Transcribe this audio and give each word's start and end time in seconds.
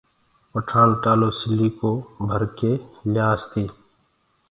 پٺآڻ 0.51 0.87
ٽآلو 1.03 1.29
سلِيٚ 1.39 1.73
ڪو 1.79 1.91
ڀر 2.29 2.41
ڪي 2.57 2.71
ليآس 3.13 3.41
تي 3.51 3.65